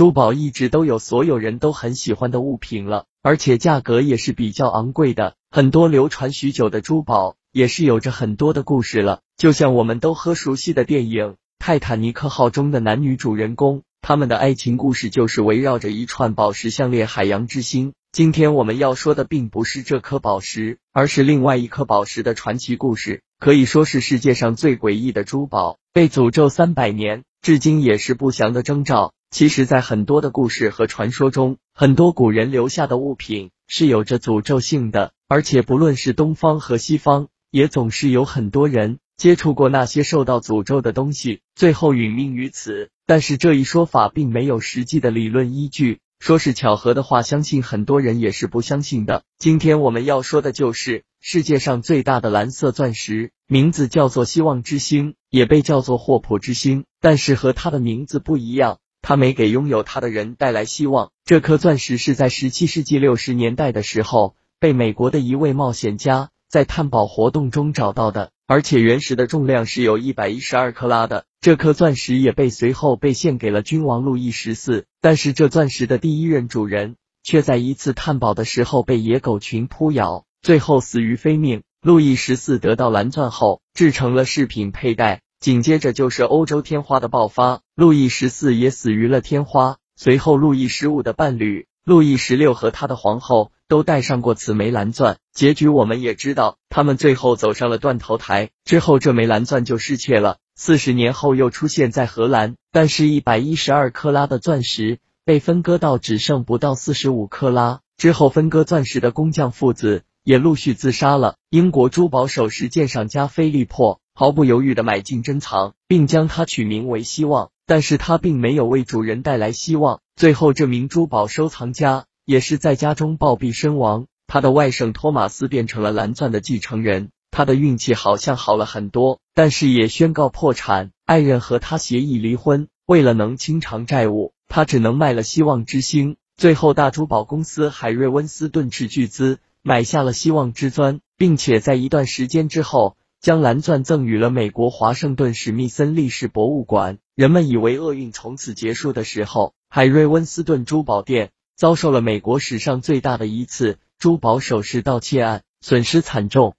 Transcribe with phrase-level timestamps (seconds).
[0.00, 5.34] 珠宝一直都有所有人都很喜欢的物品了，而且价格也是比较昂贵的。
[5.50, 17.92] 很多流传许久的珠宝也是有着很多的故事了，就像我们都喝熟悉的电影《泰坦尼克号》中的男女主人公，他们的爱情故事就是围绕着一串宝石项链海洋之心。
[18.10, 29.12] 今天我们要说的并不是这颗宝石，而是另外一颗宝石的传奇故事，可以说是世界上最诡异的珠宝，被诅咒三百年，至今也是不祥的征兆。
[29.30, 42.90] 其实，在很多的故事和传说中，很多古人留下的物品是有着诅咒性的，而且不论是东方和西方，也总是有很多人接触过那些受到诅咒的东西，最后殒命于此。
[43.06, 46.00] 但是这一说法并没有实际的理论依据。
[46.18, 49.22] 说是巧合的话，相信很多人也是不相信的。
[49.38, 56.84] 今天我们要说的就是世界上最大的蓝色钻石，名字叫做希望之星，也被叫做霍普之星。
[57.00, 61.10] 但是和它的名字不一样，他没给拥有他的人带来希望。
[61.24, 68.30] 这颗钻石是在十七世纪六十年代的时候，被美国的一位冒险家在探宝活动中找到的。
[68.46, 74.84] 而且原石的重量是有一百一十二克拉的，这颗钻石也被随后被献给了君王路易十四。
[75.00, 81.62] 但是这钻石的第一任主人却在一次探宝的时候被野狗群扑咬，最后死于非命。
[81.82, 85.20] 路易十四得到蓝钻后，制成了饰品佩戴。
[85.40, 89.78] 紧接着就是欧洲天花的爆发，路易十四也死于了天花。
[89.96, 93.50] 随后，路易十五的伴侣路易十六和他的皇后。
[93.70, 98.50] 都戴上过此枚蓝钻，结局我们也知道，他们最后走上了断头台。
[98.64, 100.38] 之后这枚蓝钻就失窃了。
[100.56, 107.78] 四十年后又出现在荷兰，但是一百一十二克拉的钻石被分割到只剩不到四十五克拉。
[107.96, 111.36] 之后分割钻石的工匠父子也陆续自杀了。
[111.48, 120.02] 英国珠宝首饰鉴赏家菲利珀毫不犹豫的买进珍藏，并将它取名为希望，但是它并没有为主人带来希望。
[120.14, 122.04] 最后这名珠宝收藏家。
[122.26, 136.18] 也是在家中暴毙身亡，他的外甥托马斯变成了蓝钻的继承人，他的运气好像好了很多，但是也宣告破产，爱人和他协议离婚，为了能清偿债务，他只能卖了希望之星。
[136.36, 146.98] 最后，大珠宝公司海瑞温斯顿斥巨资买下了希望之钻，并且在一段时间之后，将蓝钻赠予了美国华盛顿史密森历史博物馆。
[147.14, 151.30] 人们以为厄运从此结束的时候，海瑞温斯顿珠宝店。
[151.56, 156.56] 遭受了美国史上最大的一次珠宝首饰盗窃案，损失惨重。